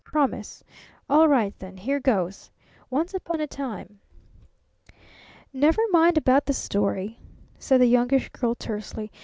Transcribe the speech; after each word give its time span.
Promise? 0.03 0.63
All 1.07 1.27
right 1.27 1.53
then. 1.59 1.77
Here 1.77 1.99
goes. 1.99 2.49
Once 2.89 3.13
upon 3.13 3.39
a 3.39 3.45
time' 3.45 3.99
"Never 5.53 5.83
mind 5.91 6.17
about 6.17 6.47
the 6.47 6.53
story," 6.55 7.19
said 7.59 7.81
the 7.81 7.85
Youngish 7.85 8.29
Girl 8.29 8.55
tersely. 8.55 9.11